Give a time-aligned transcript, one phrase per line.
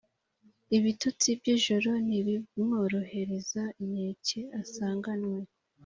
[0.77, 5.41] ibitotsi by’ijoro ntibimworohereza inkeke asanganywe.